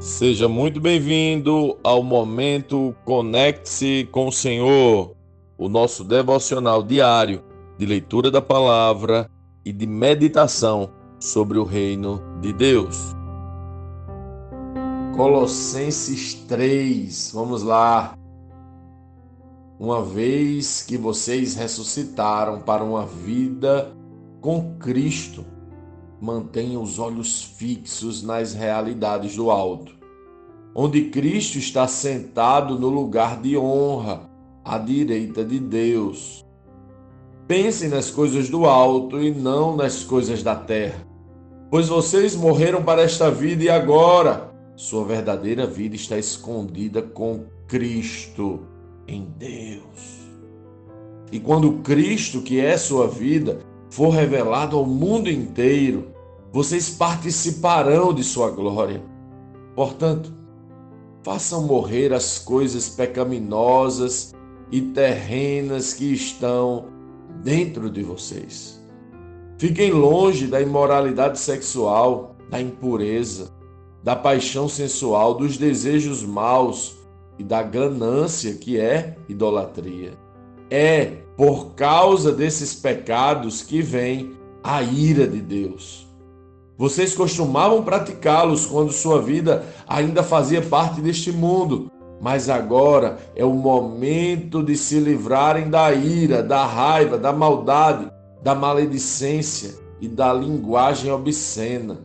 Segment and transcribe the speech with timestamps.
[0.00, 5.16] Seja muito bem-vindo ao momento Conecte-se com o Senhor,
[5.58, 7.42] o nosso devocional diário
[7.76, 9.28] de leitura da palavra
[9.64, 13.12] e de meditação sobre o reino de Deus.
[15.16, 18.16] Colossenses 3, vamos lá.
[19.80, 23.92] Uma vez que vocês ressuscitaram para uma vida
[24.40, 25.44] com Cristo,
[26.20, 29.96] mantenham os olhos fixos nas realidades do alto,
[30.74, 34.28] onde Cristo está sentado no lugar de honra,
[34.64, 36.44] à direita de Deus.
[37.46, 41.06] Pensem nas coisas do alto e não nas coisas da terra,
[41.70, 48.60] pois vocês morreram para esta vida e agora sua verdadeira vida está escondida com Cristo
[49.08, 50.18] em Deus.
[51.32, 53.58] E quando Cristo, que é sua vida,
[53.90, 56.08] for revelado ao mundo inteiro,
[56.52, 59.02] vocês participarão de sua glória.
[59.74, 60.32] Portanto,
[61.22, 64.34] façam morrer as coisas pecaminosas
[64.70, 66.86] e terrenas que estão
[67.42, 68.82] dentro de vocês.
[69.58, 73.50] Fiquem longe da imoralidade sexual, da impureza,
[74.02, 76.96] da paixão sensual, dos desejos maus
[77.38, 80.12] e da ganância, que é idolatria.
[80.70, 84.32] É por causa desses pecados que vem
[84.62, 86.06] a ira de Deus.
[86.76, 93.52] Vocês costumavam praticá-los quando sua vida ainda fazia parte deste mundo, mas agora é o
[93.52, 98.10] momento de se livrarem da ira, da raiva, da maldade,
[98.42, 101.98] da maledicência e da linguagem obscena.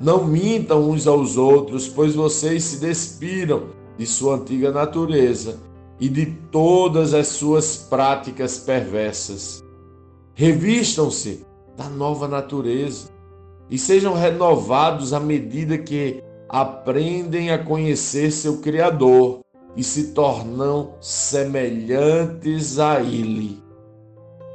[0.00, 3.64] Não mintam uns aos outros, pois vocês se despiram
[3.96, 5.67] de sua antiga natureza
[6.00, 9.62] e de todas as suas práticas perversas.
[10.34, 11.44] Revistam-se
[11.76, 13.08] da nova natureza
[13.70, 19.40] e sejam renovados à medida que aprendem a conhecer seu Criador
[19.76, 23.62] e se tornam semelhantes a Ele.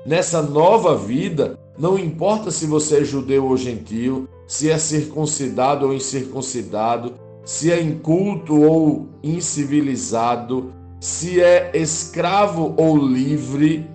[0.05, 5.93] Nessa nova vida, não importa se você é judeu ou gentio, se é circuncidado ou
[5.93, 7.13] incircuncidado,
[7.45, 13.91] se é inculto ou incivilizado, se é escravo ou livre,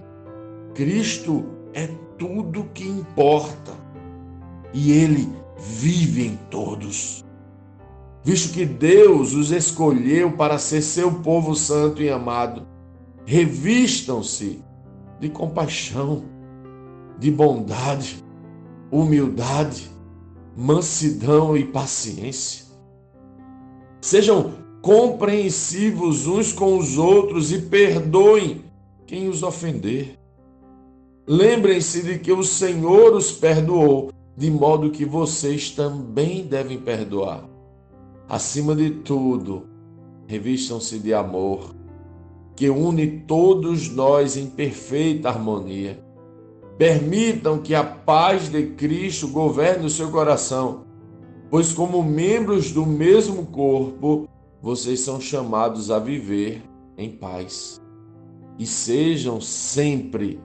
[0.74, 1.42] Cristo
[1.72, 1.86] é
[2.18, 3.72] tudo que importa
[4.74, 5.26] e Ele
[5.56, 7.24] vive em todos.
[8.22, 12.68] Visto que Deus os escolheu para ser seu povo santo e amado,
[13.24, 14.62] revistam-se
[15.18, 16.24] de compaixão,
[17.18, 18.22] de bondade,
[18.92, 19.90] humildade,
[20.54, 22.66] mansidão e paciência.
[23.98, 28.64] Sejam compreensivos uns com os outros e perdoem
[29.06, 30.18] quem os ofender.
[31.26, 37.44] Lembrem-se de que o Senhor os perdoou, de modo que vocês também devem perdoar.
[38.28, 39.66] Acima de tudo,
[40.26, 41.74] revistam-se de amor,
[42.54, 46.02] que une todos nós em perfeita harmonia.
[46.76, 50.84] Permitam que a paz de Cristo governe o seu coração,
[51.50, 54.28] pois, como membros do mesmo corpo,
[54.60, 56.62] vocês são chamados a viver
[56.96, 57.80] em paz
[58.58, 60.40] e sejam sempre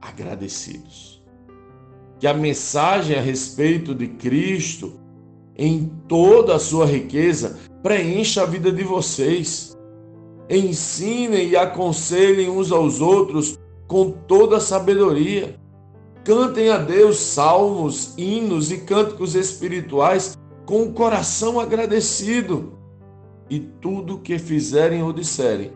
[0.00, 1.22] agradecidos.
[2.18, 4.94] Que a mensagem a respeito de Cristo,
[5.56, 9.76] em toda a sua riqueza, preencha a vida de vocês.
[10.50, 13.56] Ensinem e aconselhem uns aos outros
[13.86, 15.58] com toda a sabedoria.
[16.24, 22.73] Cantem a Deus salmos, hinos e cânticos espirituais com o coração agradecido
[23.48, 25.72] e tudo que fizerem ou disserem,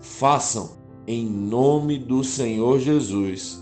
[0.00, 3.60] façam em nome do Senhor Jesus,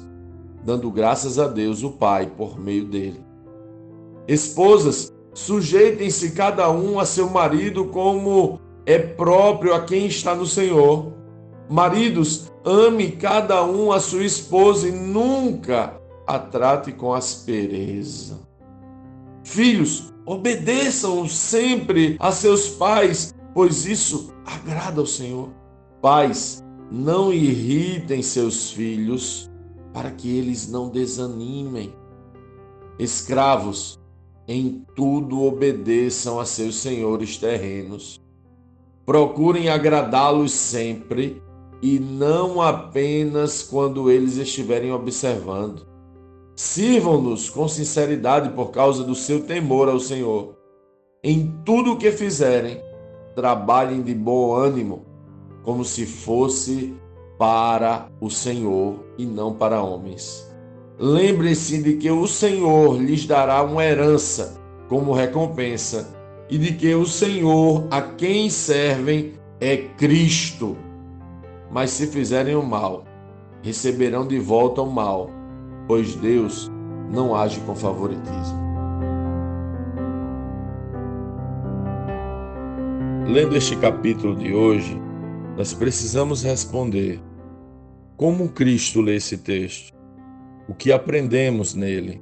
[0.65, 3.25] dando graças a Deus o Pai por meio dele.
[4.26, 11.12] Esposas, sujeitem-se cada um a seu marido como é próprio a quem está no Senhor.
[11.69, 18.38] Maridos, ame cada um a sua esposa e nunca a trate com aspereza.
[19.44, 25.50] Filhos, obedeçam sempre a seus pais pois isso agrada ao Senhor.
[26.00, 29.50] Pais, não irritem seus filhos
[29.92, 31.92] para que eles não desanimem.
[32.98, 33.98] Escravos,
[34.47, 38.20] em tudo obedeçam a seus senhores terrenos.
[39.06, 41.42] Procurem agradá-los sempre
[41.82, 45.86] e não apenas quando eles estiverem observando.
[46.54, 50.56] Sirvam-nos com sinceridade por causa do seu temor ao Senhor.
[51.24, 52.80] Em tudo o que fizerem,
[53.34, 55.04] trabalhem de bom ânimo,
[55.62, 56.94] como se fosse
[57.38, 60.50] para o Senhor e não para homens.
[60.98, 66.15] Lembre-se de que o Senhor lhes dará uma herança como recompensa
[66.50, 70.76] e de que o Senhor a quem servem é Cristo.
[71.71, 73.04] Mas se fizerem o mal,
[73.62, 75.30] receberão de volta o mal,
[75.86, 76.71] pois Deus
[77.10, 78.70] não age com favoritismo.
[83.30, 85.00] Lendo este capítulo de hoje,
[85.56, 87.22] nós precisamos responder:
[88.16, 89.97] como Cristo lê esse texto?
[90.68, 92.21] O que aprendemos nele?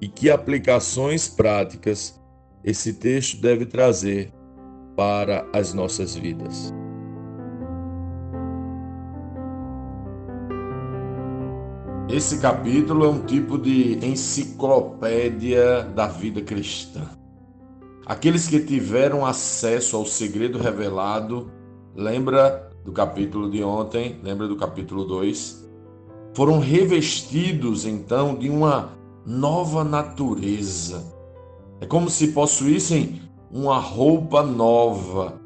[0.00, 2.22] E que aplicações práticas
[2.62, 4.32] esse texto deve trazer
[4.94, 6.72] para as nossas vidas?
[12.08, 17.25] Esse capítulo é um tipo de enciclopédia da vida cristã.
[18.08, 21.50] Aqueles que tiveram acesso ao segredo revelado,
[21.92, 25.68] lembra do capítulo de ontem, lembra do capítulo 2?
[26.32, 28.90] Foram revestidos então de uma
[29.26, 31.02] nova natureza.
[31.80, 33.20] É como se possuíssem
[33.50, 35.40] uma roupa nova.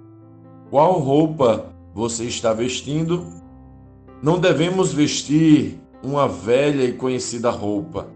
[0.69, 3.25] Qual roupa você está vestindo?
[4.23, 8.09] Não devemos vestir uma velha e conhecida roupa.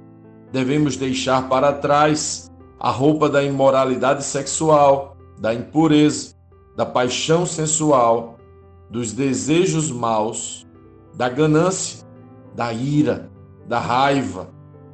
[0.53, 2.53] Devemos deixar para trás
[2.85, 6.35] a roupa da imoralidade sexual, da impureza,
[6.77, 8.37] da paixão sensual,
[8.91, 10.67] dos desejos maus,
[11.15, 12.07] da ganância,
[12.55, 13.31] da ira,
[13.67, 14.51] da raiva,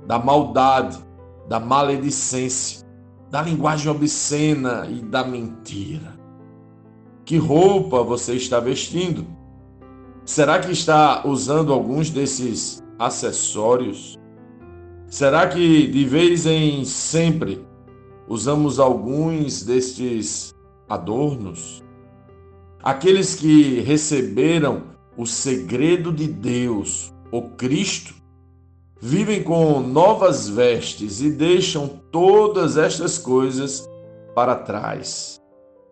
[0.07, 1.05] da maldade,
[1.49, 2.87] da maledicência,
[3.29, 6.17] da linguagem obscena e da mentira.
[7.25, 9.27] Que roupa você está vestindo?
[10.25, 14.17] Será que está usando alguns desses acessórios?
[15.09, 17.69] Será que de vez em sempre
[18.31, 20.55] usamos alguns destes
[20.89, 21.83] adornos?
[22.81, 24.85] Aqueles que receberam
[25.17, 28.15] o segredo de Deus, o Cristo,
[29.01, 33.85] vivem com novas vestes e deixam todas estas coisas
[34.33, 35.41] para trás,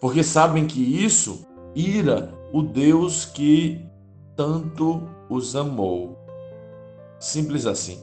[0.01, 1.45] porque sabem que isso
[1.75, 3.85] ira o Deus que
[4.37, 6.17] tanto os amou.
[7.19, 7.99] Simples assim.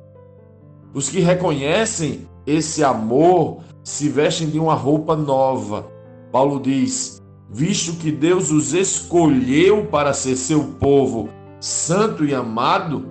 [0.94, 5.88] Os que reconhecem esse amor se vestem de uma roupa nova.
[6.32, 11.30] Paulo diz: visto que Deus os escolheu para ser seu povo
[11.60, 13.06] santo e amado,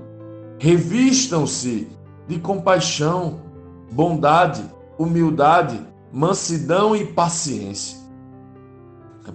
[0.58, 1.88] revistam-se
[2.26, 3.40] de compaixão,
[3.90, 4.62] bondade,
[4.98, 5.80] humildade,
[6.12, 7.98] mansidão e paciência.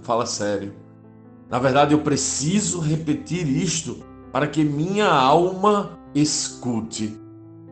[0.02, 0.74] Fala sério.
[1.48, 7.18] Na verdade, eu preciso repetir isto para que minha alma escute.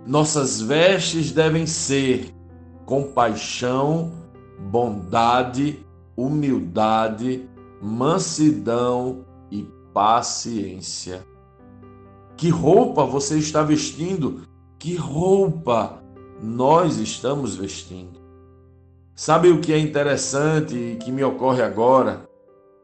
[0.06, 2.34] Nossas vestes devem ser
[2.88, 4.10] compaixão,
[4.58, 5.84] bondade,
[6.16, 7.46] humildade,
[7.82, 9.62] mansidão e
[9.92, 11.22] paciência.
[12.34, 14.40] Que roupa você está vestindo?
[14.78, 16.02] Que roupa
[16.42, 18.18] nós estamos vestindo?
[19.14, 22.26] Sabe o que é interessante e que me ocorre agora?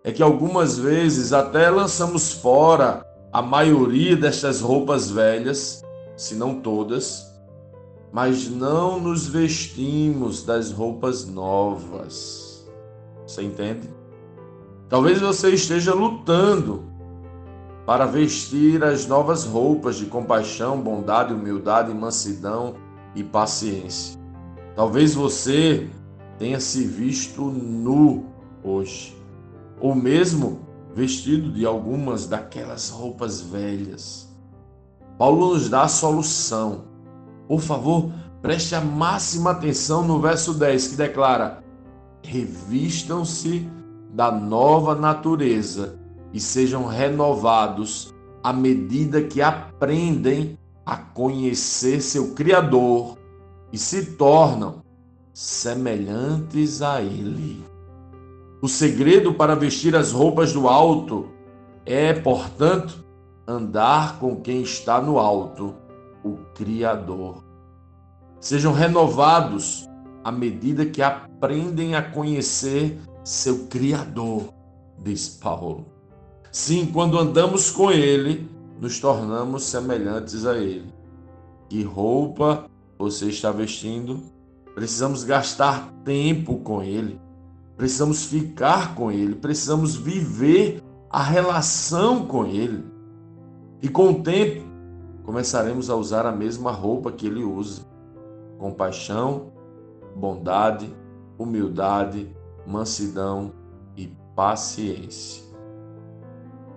[0.04, 3.02] É que algumas vezes até lançamos fora
[3.32, 5.82] a maioria destas roupas velhas,
[6.14, 7.33] se não todas,
[8.14, 12.64] mas não nos vestimos das roupas novas.
[13.26, 13.90] Você entende?
[14.88, 16.84] Talvez você esteja lutando
[17.84, 22.76] para vestir as novas roupas de compaixão, bondade, humildade, mansidão
[23.16, 24.16] e paciência.
[24.76, 25.90] Talvez você
[26.38, 28.26] tenha se visto nu
[28.62, 29.18] hoje,
[29.80, 30.60] ou mesmo
[30.94, 34.32] vestido de algumas daquelas roupas velhas.
[35.18, 36.93] Paulo nos dá a solução
[37.48, 38.10] por favor,
[38.40, 41.62] preste a máxima atenção no verso 10 que declara:
[42.22, 43.68] Revistam-se
[44.10, 45.98] da nova natureza
[46.32, 53.16] e sejam renovados à medida que aprendem a conhecer seu Criador
[53.72, 54.82] e se tornam
[55.32, 57.64] semelhantes a Ele.
[58.62, 61.28] O segredo para vestir as roupas do alto
[61.84, 63.04] é, portanto,
[63.46, 65.74] andar com quem está no alto
[66.24, 67.44] o Criador.
[68.40, 69.88] Sejam renovados
[70.24, 74.52] à medida que aprendem a conhecer seu Criador,
[74.98, 75.86] diz Paulo.
[76.50, 78.48] Sim, quando andamos com Ele,
[78.80, 80.92] nos tornamos semelhantes a Ele.
[81.68, 82.66] Que roupa
[82.98, 84.22] você está vestindo?
[84.74, 87.20] Precisamos gastar tempo com Ele,
[87.76, 92.84] precisamos ficar com Ele, precisamos viver a relação com Ele.
[93.80, 94.66] E com o tempo,
[95.24, 97.82] começaremos a usar a mesma roupa que ele usa:
[98.58, 99.52] compaixão,
[100.14, 100.94] bondade,
[101.38, 102.34] humildade,
[102.66, 103.52] mansidão
[103.96, 105.42] e paciência.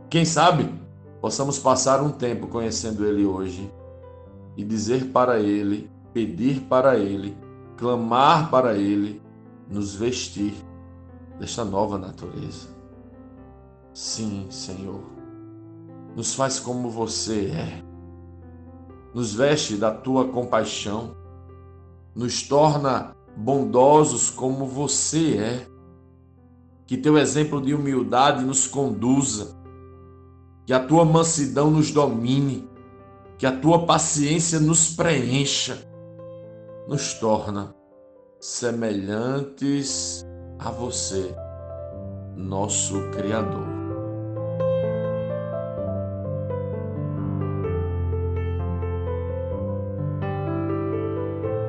[0.10, 0.74] Quem sabe
[1.22, 3.72] possamos passar um tempo conhecendo ele hoje
[4.56, 7.38] e dizer para ele, pedir para ele,
[7.76, 9.22] clamar para ele,
[9.70, 10.54] nos vestir
[11.38, 12.70] desta nova natureza.
[13.94, 15.04] Sim, Senhor,
[16.16, 17.84] nos faz como você é,
[19.18, 21.16] nos veste da tua compaixão,
[22.14, 25.68] nos torna bondosos como você é.
[26.86, 29.58] Que teu exemplo de humildade nos conduza,
[30.68, 32.70] que a tua mansidão nos domine,
[33.40, 35.84] que a tua paciência nos preencha,
[36.88, 37.74] nos torna
[38.40, 40.24] semelhantes
[40.60, 41.34] a você,
[42.36, 43.77] nosso Criador.